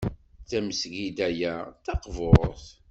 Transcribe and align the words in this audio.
Tamesgida-a 0.49 1.55
d 1.75 1.77
taqburt. 1.85 2.65